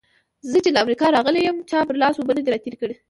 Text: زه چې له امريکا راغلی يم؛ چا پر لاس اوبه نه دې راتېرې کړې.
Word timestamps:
زه 0.51 0.57
چې 0.63 0.69
له 0.71 0.79
امريکا 0.83 1.05
راغلی 1.11 1.41
يم؛ 1.47 1.57
چا 1.69 1.79
پر 1.87 1.95
لاس 2.01 2.15
اوبه 2.17 2.33
نه 2.37 2.41
دې 2.43 2.49
راتېرې 2.53 2.77
کړې. 2.81 2.95